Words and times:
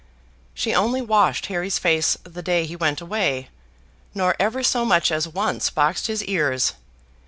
She 0.55 0.73
only 0.73 0.99
washed 1.03 1.45
Harry's 1.45 1.77
face 1.77 2.17
the 2.23 2.41
day 2.41 2.65
he 2.65 2.75
went 2.75 3.01
away; 3.01 3.49
nor 4.15 4.35
ever 4.39 4.63
so 4.63 4.83
much 4.83 5.11
as 5.11 5.27
once 5.27 5.69
boxed 5.69 6.07
his 6.07 6.23
ears. 6.23 6.73